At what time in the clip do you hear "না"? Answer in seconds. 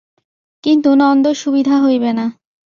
2.13-2.25